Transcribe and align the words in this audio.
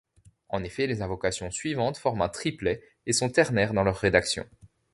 En 0.49 0.63
effet, 0.63 0.87
les 0.87 1.03
invocations 1.03 1.51
suivantes 1.51 1.99
forment 1.99 2.23
un 2.23 2.29
triplet, 2.29 2.81
et 3.05 3.13
sont 3.13 3.29
ternaires 3.29 3.75
dans 3.75 3.83
leur 3.83 3.97
rédaction. 3.97 4.49